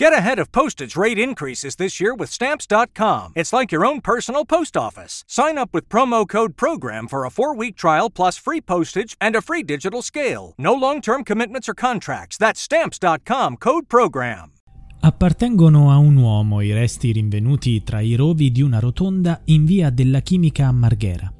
Get 0.00 0.14
ahead 0.14 0.38
of 0.38 0.50
postage 0.50 0.96
rate 0.96 1.18
increases 1.18 1.76
this 1.76 2.00
year 2.00 2.14
with 2.14 2.30
Stamps.com. 2.30 3.32
It's 3.36 3.52
like 3.52 3.70
your 3.70 3.84
own 3.84 4.00
personal 4.00 4.46
post 4.46 4.74
office. 4.74 5.24
Sign 5.26 5.58
up 5.58 5.74
with 5.74 5.90
promo 5.90 6.26
code 6.26 6.56
PROGRAM 6.56 7.06
for 7.06 7.26
a 7.26 7.30
four 7.30 7.54
week 7.54 7.76
trial 7.76 8.08
plus 8.08 8.38
free 8.38 8.62
postage 8.62 9.14
and 9.20 9.36
a 9.36 9.42
free 9.42 9.62
digital 9.62 10.00
scale. 10.00 10.54
No 10.56 10.72
long 10.72 11.02
term 11.02 11.22
commitments 11.22 11.68
or 11.68 11.74
contracts. 11.74 12.38
That's 12.38 12.62
Stamps.com 12.62 13.58
code 13.58 13.88
PROGRAM. 13.88 14.52
Appartengono 15.00 15.90
a 15.90 15.98
un 15.98 16.16
uomo 16.16 16.62
i 16.62 16.72
resti 16.72 17.12
rinvenuti 17.12 17.82
tra 17.82 18.00
i 18.00 18.14
rovi 18.14 18.50
di 18.50 18.62
una 18.62 18.78
rotonda 18.78 19.42
in 19.46 19.66
via 19.66 19.90
della 19.90 20.20
Chimica 20.20 20.66
a 20.66 20.72
Marghera. 20.72 21.30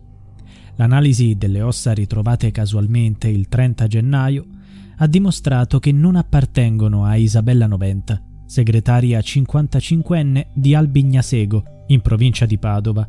L'analisi 0.76 1.34
delle 1.38 1.62
ossa 1.62 1.94
ritrovate 1.94 2.50
casualmente 2.50 3.26
il 3.26 3.48
30 3.48 3.86
gennaio 3.86 4.46
ha 4.98 5.06
dimostrato 5.06 5.78
che 5.78 5.92
non 5.92 6.14
appartengono 6.14 7.06
a 7.06 7.16
Isabella 7.16 7.66
Noventa 7.66 8.22
segretaria 8.50 9.20
55enne 9.20 10.48
di 10.52 10.74
Albignasego, 10.74 11.84
in 11.86 12.00
provincia 12.00 12.46
di 12.46 12.58
Padova, 12.58 13.08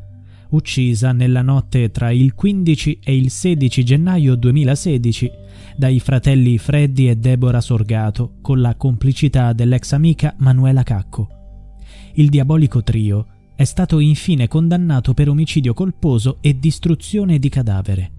uccisa 0.51 1.13
nella 1.13 1.41
notte 1.41 1.89
tra 1.89 2.11
il 2.11 2.35
15 2.35 2.99
e 3.03 3.17
il 3.17 3.31
16 3.31 3.83
gennaio 3.83 4.35
2016 4.35 5.31
dai 5.75 5.99
fratelli 5.99 6.59
Freddy 6.59 7.09
e 7.09 7.15
Deborah 7.15 7.59
Sorgato 7.59 8.35
con 8.39 8.61
la 8.61 8.75
complicità 8.75 9.51
dell'ex 9.53 9.93
amica 9.93 10.35
Manuela 10.37 10.83
Cacco. 10.83 11.27
Il 12.13 12.29
diabolico 12.29 12.83
trio 12.83 13.25
è 13.55 13.63
stato 13.63 13.97
infine 13.97 14.47
condannato 14.47 15.15
per 15.15 15.27
omicidio 15.27 15.73
colposo 15.73 16.37
e 16.41 16.59
distruzione 16.59 17.39
di 17.39 17.49
cadavere. 17.49 18.11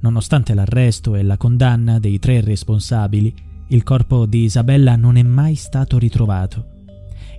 Nonostante 0.00 0.54
l'arresto 0.54 1.14
e 1.14 1.22
la 1.22 1.36
condanna 1.36 2.00
dei 2.00 2.18
tre 2.18 2.40
responsabili, 2.40 3.32
il 3.68 3.82
corpo 3.82 4.26
di 4.26 4.42
Isabella 4.42 4.96
non 4.96 5.16
è 5.16 5.22
mai 5.22 5.54
stato 5.54 5.98
ritrovato. 5.98 6.66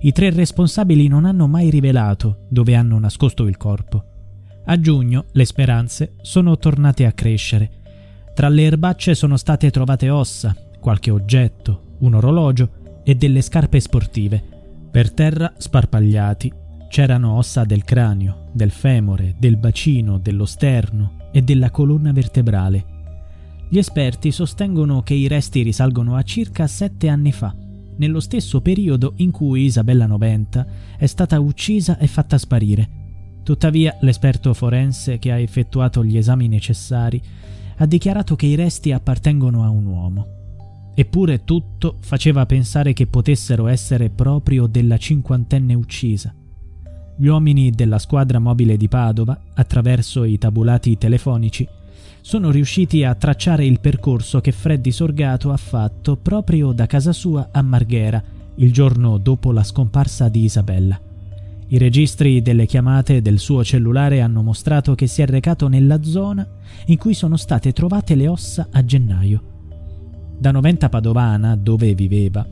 I 0.00 0.12
tre 0.12 0.30
responsabili 0.30 1.08
non 1.08 1.24
hanno 1.24 1.46
mai 1.46 1.70
rivelato 1.70 2.46
dove 2.48 2.74
hanno 2.74 2.98
nascosto 2.98 3.46
il 3.46 3.56
corpo. 3.56 4.04
A 4.66 4.80
giugno 4.80 5.26
le 5.32 5.44
speranze 5.44 6.14
sono 6.22 6.58
tornate 6.58 7.06
a 7.06 7.12
crescere. 7.12 7.70
Tra 8.34 8.48
le 8.48 8.62
erbacce 8.62 9.14
sono 9.14 9.36
state 9.36 9.70
trovate 9.70 10.10
ossa, 10.10 10.54
qualche 10.80 11.10
oggetto, 11.10 11.96
un 12.00 12.14
orologio 12.14 13.02
e 13.04 13.14
delle 13.14 13.42
scarpe 13.42 13.80
sportive. 13.80 14.42
Per 14.90 15.12
terra, 15.12 15.52
sparpagliati, 15.56 16.52
c'erano 16.88 17.36
ossa 17.36 17.64
del 17.64 17.84
cranio, 17.84 18.50
del 18.52 18.70
femore, 18.70 19.34
del 19.38 19.56
bacino, 19.56 20.18
dello 20.18 20.44
sterno 20.44 21.28
e 21.32 21.42
della 21.42 21.70
colonna 21.70 22.12
vertebrale. 22.12 22.93
Gli 23.68 23.78
esperti 23.78 24.30
sostengono 24.30 25.02
che 25.02 25.14
i 25.14 25.26
resti 25.26 25.62
risalgono 25.62 26.16
a 26.16 26.22
circa 26.22 26.66
sette 26.66 27.08
anni 27.08 27.32
fa, 27.32 27.54
nello 27.96 28.20
stesso 28.20 28.60
periodo 28.60 29.14
in 29.16 29.30
cui 29.30 29.62
Isabella 29.62 30.06
Noventa 30.06 30.66
è 30.96 31.06
stata 31.06 31.38
uccisa 31.40 31.98
e 31.98 32.06
fatta 32.06 32.38
sparire. 32.38 33.02
Tuttavia, 33.42 33.96
l'esperto 34.00 34.54
forense 34.54 35.18
che 35.18 35.30
ha 35.30 35.38
effettuato 35.38 36.04
gli 36.04 36.16
esami 36.16 36.48
necessari 36.48 37.20
ha 37.76 37.86
dichiarato 37.86 38.36
che 38.36 38.46
i 38.46 38.54
resti 38.54 38.92
appartengono 38.92 39.64
a 39.64 39.68
un 39.68 39.86
uomo. 39.86 40.26
Eppure 40.94 41.44
tutto 41.44 41.96
faceva 42.00 42.46
pensare 42.46 42.92
che 42.92 43.06
potessero 43.06 43.66
essere 43.66 44.10
proprio 44.10 44.66
della 44.66 44.96
cinquantenne 44.96 45.74
uccisa. 45.74 46.32
Gli 47.16 47.26
uomini 47.26 47.70
della 47.70 47.98
squadra 47.98 48.38
mobile 48.38 48.76
di 48.76 48.88
Padova, 48.88 49.38
attraverso 49.54 50.24
i 50.24 50.38
tabulati 50.38 50.96
telefonici, 50.96 51.66
sono 52.20 52.50
riusciti 52.50 53.04
a 53.04 53.14
tracciare 53.14 53.64
il 53.64 53.80
percorso 53.80 54.40
che 54.40 54.52
Freddy 54.52 54.90
Sorgato 54.90 55.50
ha 55.52 55.56
fatto 55.56 56.16
proprio 56.16 56.72
da 56.72 56.86
casa 56.86 57.12
sua 57.12 57.48
a 57.52 57.62
Marghera, 57.62 58.22
il 58.56 58.72
giorno 58.72 59.18
dopo 59.18 59.52
la 59.52 59.62
scomparsa 59.62 60.28
di 60.28 60.44
Isabella. 60.44 60.98
I 61.68 61.78
registri 61.78 62.42
delle 62.42 62.66
chiamate 62.66 63.22
del 63.22 63.38
suo 63.38 63.64
cellulare 63.64 64.20
hanno 64.20 64.42
mostrato 64.42 64.94
che 64.94 65.06
si 65.06 65.22
è 65.22 65.26
recato 65.26 65.68
nella 65.68 66.02
zona 66.02 66.46
in 66.86 66.98
cui 66.98 67.14
sono 67.14 67.36
state 67.36 67.72
trovate 67.72 68.14
le 68.14 68.28
ossa 68.28 68.68
a 68.70 68.84
gennaio. 68.84 69.42
Da 70.38 70.50
Noventa 70.50 70.88
Padovana, 70.88 71.56
dove 71.56 71.94
viveva, 71.94 72.46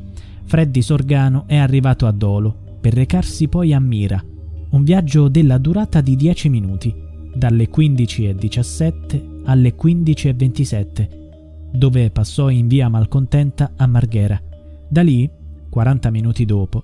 Freddy 0.45 0.83
Sorgano 0.83 1.45
è 1.47 1.57
arrivato 1.57 2.07
a 2.07 2.13
Dolo 2.13 2.79
per 2.81 2.95
recarsi 2.95 3.49
poi 3.49 3.73
a 3.73 3.81
Mira, 3.81 4.23
un 4.71 4.83
viaggio 4.83 5.29
della 5.29 5.59
durata 5.59 6.01
di 6.01 6.17
10 6.17 6.49
minuti, 6.49 6.95
dalle 7.35 7.69
15.17 7.69 9.32
alle 9.45 9.75
15.27, 9.75 11.71
dove 11.73 12.11
passò 12.11 12.49
in 12.51 12.69
via 12.69 12.89
Malcontenta 12.89 13.73
a 13.77 13.87
Marghera. 13.87 14.41
Da 14.89 15.03
lì, 15.03 15.29
40 15.71 16.11
minuti 16.11 16.45
dopo, 16.45 16.83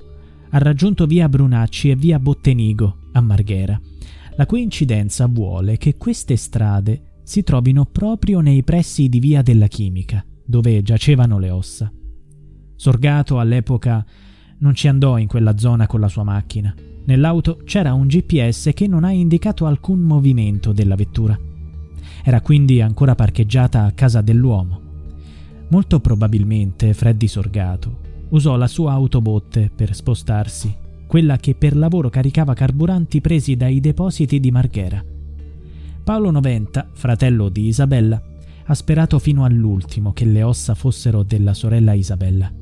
ha 0.50 0.58
raggiunto 0.58 1.06
via 1.06 1.28
Brunacci 1.28 1.90
e 1.90 1.96
via 1.96 2.18
Bottenigo 2.18 2.96
a 3.12 3.20
Marghera. 3.20 3.78
La 4.36 4.46
coincidenza 4.46 5.26
vuole 5.26 5.76
che 5.76 5.96
queste 5.96 6.36
strade 6.36 7.20
si 7.22 7.42
trovino 7.42 7.84
proprio 7.84 8.40
nei 8.40 8.62
pressi 8.62 9.08
di 9.08 9.18
via 9.18 9.42
della 9.42 9.66
Chimica, 9.66 10.24
dove 10.44 10.80
giacevano 10.82 11.38
le 11.38 11.50
ossa. 11.50 11.92
Sorgato 12.76 13.38
all'epoca 13.40 14.06
non 14.60 14.74
ci 14.74 14.88
andò 14.88 15.18
in 15.18 15.26
quella 15.26 15.58
zona 15.58 15.86
con 15.86 16.00
la 16.00 16.08
sua 16.08 16.22
macchina. 16.22 16.74
Nell'auto 17.04 17.60
c'era 17.64 17.92
un 17.92 18.06
GPS 18.06 18.70
che 18.74 18.86
non 18.86 19.04
ha 19.04 19.10
indicato 19.10 19.66
alcun 19.66 20.00
movimento 20.00 20.72
della 20.72 20.94
vettura. 20.94 21.38
Era 22.22 22.40
quindi 22.40 22.80
ancora 22.80 23.14
parcheggiata 23.14 23.84
a 23.84 23.92
casa 23.92 24.20
dell'uomo. 24.20 24.80
Molto 25.68 26.00
probabilmente 26.00 26.94
Freddy 26.94 27.26
Sorgato 27.26 28.06
usò 28.30 28.56
la 28.56 28.66
sua 28.66 28.92
autobotte 28.92 29.70
per 29.74 29.94
spostarsi, 29.94 30.74
quella 31.06 31.38
che 31.38 31.54
per 31.54 31.76
lavoro 31.76 32.10
caricava 32.10 32.54
carburanti 32.54 33.20
presi 33.20 33.56
dai 33.56 33.80
depositi 33.80 34.40
di 34.40 34.50
Marghera. 34.50 35.02
Paolo 36.04 36.30
Noventa, 36.30 36.88
fratello 36.92 37.48
di 37.48 37.66
Isabella, 37.66 38.22
ha 38.64 38.74
sperato 38.74 39.18
fino 39.18 39.44
all'ultimo 39.44 40.12
che 40.12 40.26
le 40.26 40.42
ossa 40.42 40.74
fossero 40.74 41.22
della 41.22 41.54
sorella 41.54 41.92
Isabella. 41.94 42.52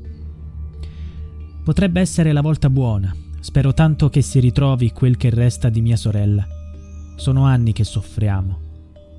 Potrebbe 1.63 1.99
essere 1.99 2.31
la 2.31 2.41
volta 2.41 2.69
buona. 2.69 3.13
Spero 3.41 3.73
tanto 3.73 4.09
che 4.09 4.21
si 4.21 4.39
ritrovi 4.39 4.91
quel 4.91 5.17
che 5.17 5.29
resta 5.29 5.69
di 5.69 5.81
mia 5.81 5.97
sorella. 5.97 6.47
Sono 7.15 7.43
anni 7.43 7.73
che 7.73 7.83
soffriamo. 7.83 8.66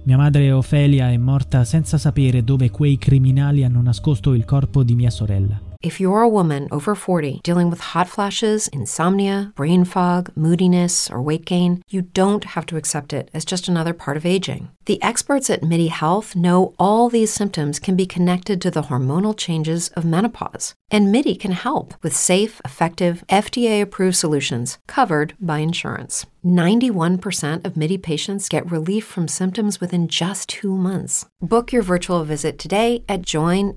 Mia 0.05 0.17
madre 0.17 0.51
Ofelia 0.53 1.11
è 1.11 1.17
morta 1.17 1.65
senza 1.65 1.99
sapere 1.99 2.43
dove 2.43 2.71
quei 2.71 2.97
criminali 2.97 3.65
hanno 3.65 3.83
nascosto 3.83 4.33
il 4.33 4.45
corpo 4.45 4.83
di 4.83 4.95
mia 4.95 5.11
sorella. 5.11 5.61
If 5.81 6.01
you're 6.01 6.23
a 6.23 6.29
woman 6.29 6.67
over 6.71 6.97
40 6.97 7.41
dealing 7.45 7.71
with 7.71 7.95
hot 7.95 8.09
flashes, 8.09 8.69
insomnia, 8.73 9.53
brain 9.55 9.85
fog, 9.85 10.31
moodiness, 10.35 11.09
or 11.09 11.23
weight 11.23 11.45
gain, 11.45 11.83
you 11.89 12.03
don't 12.03 12.45
have 12.57 12.67
to 12.67 12.77
accept 12.77 13.13
it 13.13 13.31
as 13.33 13.45
just 13.45 13.69
another 13.69 13.93
part 13.93 14.17
of 14.17 14.27
aging. 14.27 14.71
The 14.87 15.01
experts 15.03 15.49
at 15.51 15.63
MIDI 15.63 15.87
Health 15.87 16.35
know 16.35 16.75
all 16.81 17.09
these 17.09 17.33
symptoms 17.33 17.79
can 17.79 17.95
be 17.95 18.07
connected 18.07 18.61
to 18.63 18.73
the 18.73 18.89
hormonal 18.91 19.37
changes 19.37 19.91
of 19.95 20.05
menopause. 20.05 20.75
And 20.91 21.13
MIDI 21.13 21.35
can 21.35 21.53
help 21.53 21.93
with 22.03 22.17
safe, 22.17 22.63
effective, 22.65 23.23
FDA 23.29 23.83
approved 23.83 24.17
solutions 24.17 24.79
covered 24.87 25.35
by 25.39 25.59
insurance. 25.59 26.25
91% 26.43 27.67
of 27.67 27.77
MIDI 27.77 27.99
patients 27.99 28.49
get 28.49 28.71
relief 28.71 29.05
from 29.05 29.29
symptoms 29.29 29.81
within 29.81 30.07
just 30.09 30.49
two 30.49 30.75
months. 30.75 31.27
Book 31.43 31.73
your 31.73 31.83
virtual 31.83 32.25
visit 32.25 32.59
today 32.59 33.03
at 33.07 33.21
joinmidi.com. 33.21 33.77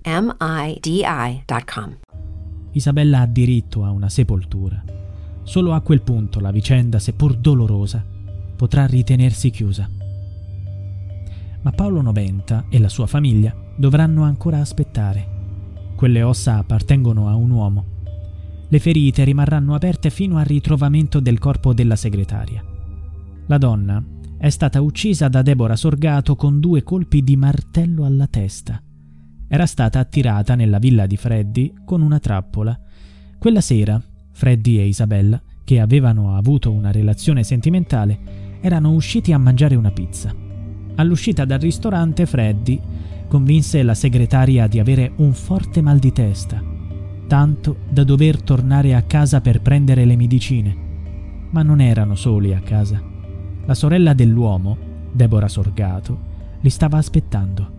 Isabella 2.74 3.20
ha 3.20 3.26
diritto 3.26 3.84
a 3.84 3.92
una 3.92 4.08
sepoltura. 4.08 4.82
Solo 5.44 5.74
a 5.74 5.82
quel 5.82 6.02
punto 6.02 6.40
la 6.40 6.52
vicenda, 6.52 6.98
seppur 6.98 7.36
dolorosa, 7.36 8.06
potrà 8.56 8.86
ritenersi 8.86 9.50
chiusa. 9.50 9.90
Ma 11.64 11.72
Paolo 11.72 12.02
Noventa 12.02 12.68
e 12.70 12.80
la 12.80 12.88
sua 12.88 13.08
famiglia 13.08 13.54
dovranno 13.76 14.24
ancora 14.24 14.60
aspettare. 14.60 15.41
Quelle 16.02 16.24
ossa 16.24 16.58
appartengono 16.58 17.28
a 17.28 17.36
un 17.36 17.52
uomo. 17.52 17.86
Le 18.70 18.80
ferite 18.80 19.24
rimarranno 19.24 19.76
aperte 19.76 20.10
fino 20.10 20.38
al 20.38 20.46
ritrovamento 20.46 21.20
del 21.20 21.38
corpo 21.38 21.76
della 21.76 21.96
segretaria. 21.96 22.66
La 23.46 23.60
donna 23.60 24.04
è 24.36 24.50
stata 24.50 24.82
uccisa 24.82 25.28
da 25.28 25.44
Deborah 25.44 25.76
Sorgato 25.76 26.36
con 26.36 26.60
due 26.60 26.82
colpi 26.82 27.24
di 27.24 27.36
martello 27.36 28.04
alla 28.04 28.26
testa. 28.26 28.82
Era 29.48 29.68
stata 29.68 30.00
attirata 30.00 30.56
nella 30.56 30.80
villa 30.80 31.06
di 31.06 31.18
Freddy 31.18 31.72
con 31.86 32.02
una 32.02 32.18
trappola. 32.18 32.76
Quella 33.38 33.62
sera, 33.62 34.02
Freddy 34.32 34.80
e 34.80 34.88
Isabella, 34.88 35.40
che 35.64 35.80
avevano 35.80 36.36
avuto 36.36 36.72
una 36.72 36.90
relazione 36.90 37.44
sentimentale, 37.44 38.60
erano 38.60 38.92
usciti 38.94 39.34
a 39.34 39.38
mangiare 39.38 39.76
una 39.76 39.92
pizza. 39.92 40.34
All'uscita 40.96 41.46
dal 41.46 41.60
ristorante, 41.60 42.26
Freddy 42.26 42.82
convinse 43.32 43.82
la 43.82 43.94
segretaria 43.94 44.68
di 44.68 44.78
avere 44.78 45.14
un 45.16 45.32
forte 45.32 45.80
mal 45.80 46.00
di 46.00 46.12
testa, 46.12 46.62
tanto 47.28 47.78
da 47.90 48.04
dover 48.04 48.42
tornare 48.42 48.94
a 48.94 49.04
casa 49.04 49.40
per 49.40 49.62
prendere 49.62 50.04
le 50.04 50.18
medicine. 50.18 50.76
Ma 51.52 51.64
non 51.64 51.80
erano 51.80 52.16
soli 52.16 52.54
a 52.54 52.60
casa. 52.60 53.02
La 53.64 53.74
sorella 53.74 54.12
dell'uomo, 54.12 54.78
Deborah 55.14 55.48
Sorgato, 55.48 56.20
li 56.60 56.70
stava 56.70 56.98
aspettando. 56.98 57.72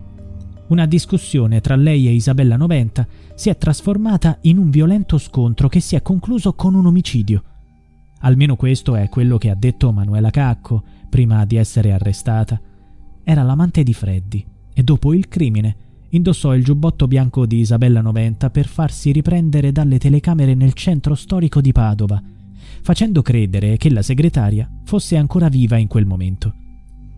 Una 0.69 0.87
discussione 0.87 1.61
tra 1.61 1.75
lei 1.75 2.07
e 2.07 2.13
Isabella 2.13 2.57
Noventa 2.57 3.05
si 3.35 3.49
è 3.49 3.55
trasformata 3.55 4.39
in 4.41 4.57
un 4.57 4.71
violento 4.71 5.19
scontro 5.19 5.69
che 5.69 5.81
si 5.81 5.95
è 5.95 6.01
concluso 6.01 6.53
con 6.53 6.73
un 6.73 6.87
omicidio. 6.87 7.43
Almeno 8.21 8.55
questo 8.55 8.95
è 8.95 9.07
quello 9.07 9.37
che 9.37 9.51
ha 9.51 9.55
detto 9.55 9.91
Manuela 9.91 10.31
Cacco 10.31 10.81
prima 11.11 11.45
di 11.45 11.57
essere 11.57 11.91
arrestata. 11.91 12.59
Era 13.23 13.43
l'amante 13.43 13.83
di 13.83 13.93
Freddy 13.93 14.45
e 14.73 14.83
dopo 14.83 15.13
il 15.13 15.27
crimine 15.27 15.75
indossò 16.09 16.55
il 16.55 16.63
giubbotto 16.63 17.07
bianco 17.07 17.45
di 17.45 17.57
Isabella 17.57 18.01
Noventa 18.01 18.49
per 18.49 18.67
farsi 18.67 19.11
riprendere 19.11 19.71
dalle 19.71 19.97
telecamere 19.97 20.53
nel 20.53 20.73
centro 20.73 21.15
storico 21.15 21.61
di 21.61 21.71
Padova, 21.71 22.21
facendo 22.81 23.21
credere 23.21 23.77
che 23.77 23.89
la 23.89 24.01
segretaria 24.01 24.69
fosse 24.83 25.17
ancora 25.17 25.49
viva 25.49 25.77
in 25.77 25.87
quel 25.87 26.05
momento. 26.05 26.53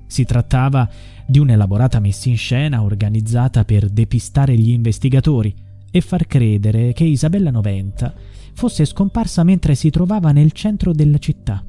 Si 0.07 0.23
trattava 0.23 0.89
di 1.25 1.39
un'elaborata 1.39 1.99
messa 1.99 2.29
in 2.29 2.37
scena 2.37 2.83
organizzata 2.83 3.65
per 3.65 3.89
depistare 3.89 4.55
gli 4.55 4.69
investigatori 4.69 5.53
e 5.91 6.01
far 6.01 6.27
credere 6.27 6.93
che 6.93 7.03
Isabella 7.03 7.51
Noventa 7.51 8.13
fosse 8.53 8.85
scomparsa 8.85 9.43
mentre 9.43 9.75
si 9.75 9.89
trovava 9.89 10.31
nel 10.31 10.51
centro 10.51 10.93
della 10.93 11.17
città. 11.17 11.65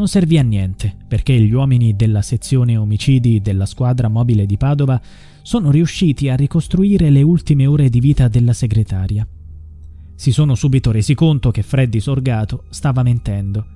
Non 0.00 0.08
servì 0.08 0.38
a 0.38 0.42
niente, 0.42 0.96
perché 1.06 1.38
gli 1.38 1.52
uomini 1.52 1.94
della 1.94 2.22
sezione 2.22 2.74
omicidi 2.74 3.42
della 3.42 3.66
squadra 3.66 4.08
mobile 4.08 4.46
di 4.46 4.56
Padova 4.56 4.98
sono 5.42 5.70
riusciti 5.70 6.30
a 6.30 6.36
ricostruire 6.36 7.10
le 7.10 7.20
ultime 7.20 7.66
ore 7.66 7.90
di 7.90 8.00
vita 8.00 8.26
della 8.26 8.54
segretaria. 8.54 9.28
Si 10.14 10.32
sono 10.32 10.54
subito 10.54 10.90
resi 10.90 11.12
conto 11.12 11.50
che 11.50 11.62
Freddy 11.62 12.00
Sorgato 12.00 12.64
stava 12.70 13.02
mentendo. 13.02 13.66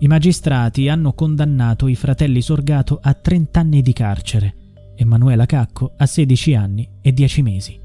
I 0.00 0.08
magistrati 0.08 0.88
hanno 0.88 1.12
condannato 1.12 1.86
i 1.86 1.94
fratelli 1.94 2.42
Sorgato 2.42 2.98
a 3.00 3.14
30 3.14 3.60
anni 3.60 3.80
di 3.80 3.92
carcere 3.92 4.54
e 4.96 5.04
Manuela 5.04 5.46
Cacco 5.46 5.92
a 5.96 6.04
16 6.04 6.54
anni 6.56 6.88
e 7.00 7.12
10 7.12 7.42
mesi. 7.42 7.80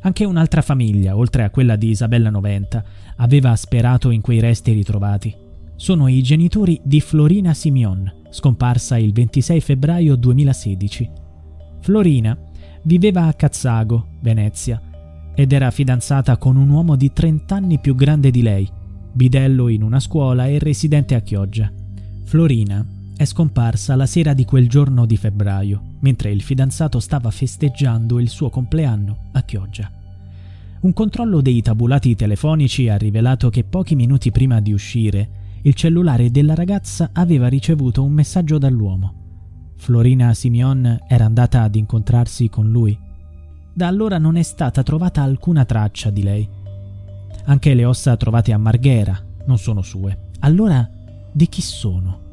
Anche 0.00 0.24
un'altra 0.24 0.62
famiglia, 0.62 1.18
oltre 1.18 1.44
a 1.44 1.50
quella 1.50 1.76
di 1.76 1.90
Isabella 1.90 2.30
Noventa, 2.30 2.82
aveva 3.16 3.54
sperato 3.56 4.08
in 4.08 4.22
quei 4.22 4.40
resti 4.40 4.72
ritrovati. 4.72 5.47
Sono 5.80 6.08
i 6.08 6.22
genitori 6.22 6.80
di 6.82 7.00
Florina 7.00 7.54
Simeon, 7.54 8.12
scomparsa 8.30 8.98
il 8.98 9.12
26 9.12 9.60
febbraio 9.60 10.16
2016. 10.16 11.08
Florina 11.78 12.36
viveva 12.82 13.26
a 13.26 13.32
Cazzago, 13.32 14.08
Venezia, 14.20 14.82
ed 15.36 15.52
era 15.52 15.70
fidanzata 15.70 16.36
con 16.36 16.56
un 16.56 16.68
uomo 16.68 16.96
di 16.96 17.12
30 17.12 17.54
anni 17.54 17.78
più 17.78 17.94
grande 17.94 18.32
di 18.32 18.42
lei, 18.42 18.68
bidello 19.12 19.68
in 19.68 19.84
una 19.84 20.00
scuola 20.00 20.48
e 20.48 20.58
residente 20.58 21.14
a 21.14 21.20
Chioggia. 21.20 21.72
Florina 22.24 22.84
è 23.16 23.24
scomparsa 23.24 23.94
la 23.94 24.06
sera 24.06 24.34
di 24.34 24.44
quel 24.44 24.68
giorno 24.68 25.06
di 25.06 25.16
febbraio, 25.16 25.80
mentre 26.00 26.32
il 26.32 26.42
fidanzato 26.42 26.98
stava 26.98 27.30
festeggiando 27.30 28.18
il 28.18 28.28
suo 28.28 28.50
compleanno 28.50 29.28
a 29.30 29.42
Chioggia. 29.42 29.88
Un 30.80 30.92
controllo 30.92 31.40
dei 31.40 31.62
tabulati 31.62 32.16
telefonici 32.16 32.88
ha 32.88 32.96
rivelato 32.96 33.48
che 33.48 33.62
pochi 33.62 33.94
minuti 33.94 34.32
prima 34.32 34.60
di 34.60 34.72
uscire, 34.72 35.46
il 35.62 35.74
cellulare 35.74 36.30
della 36.30 36.54
ragazza 36.54 37.10
aveva 37.12 37.48
ricevuto 37.48 38.02
un 38.02 38.12
messaggio 38.12 38.58
dall'uomo. 38.58 39.14
Florina 39.76 40.34
Simeon 40.34 40.98
era 41.08 41.24
andata 41.24 41.62
ad 41.62 41.74
incontrarsi 41.74 42.48
con 42.48 42.70
lui. 42.70 42.98
Da 43.72 43.86
allora 43.86 44.18
non 44.18 44.36
è 44.36 44.42
stata 44.42 44.82
trovata 44.82 45.22
alcuna 45.22 45.64
traccia 45.64 46.10
di 46.10 46.22
lei. 46.22 46.48
Anche 47.44 47.74
le 47.74 47.84
ossa 47.84 48.16
trovate 48.16 48.52
a 48.52 48.58
Marghera 48.58 49.18
non 49.46 49.58
sono 49.58 49.82
sue. 49.82 50.30
Allora, 50.40 50.88
di 51.32 51.48
chi 51.48 51.62
sono? 51.62 52.26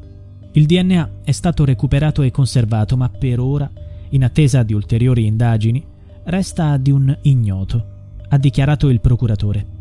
Il 0.52 0.66
DNA 0.66 1.10
è 1.22 1.32
stato 1.32 1.64
recuperato 1.64 2.22
e 2.22 2.30
conservato, 2.30 2.96
ma 2.96 3.08
per 3.08 3.40
ora, 3.40 3.70
in 4.10 4.24
attesa 4.24 4.62
di 4.62 4.72
ulteriori 4.72 5.26
indagini, 5.26 5.84
resta 6.24 6.76
di 6.76 6.90
un 6.90 7.16
ignoto, 7.22 7.86
ha 8.28 8.38
dichiarato 8.38 8.88
il 8.88 9.00
procuratore. 9.00 9.75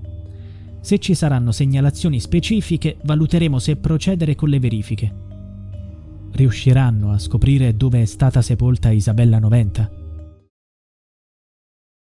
Se 0.85 0.99
ci 0.99 1.15
saranno 1.15 1.51
segnalazioni 1.51 2.19
specifiche, 2.19 2.97
valuteremo 3.01 3.57
se 3.57 3.75
procedere 3.75 4.35
con 4.35 4.49
le 4.49 4.59
verifiche. 4.59 5.11
Riusciranno 6.31 7.11
a 7.11 7.17
scoprire 7.17 7.75
dove 7.75 8.03
è 8.03 8.05
stata 8.05 8.43
sepolta 8.43 8.91
Isabella 8.91 9.39
Noventa? 9.39 9.89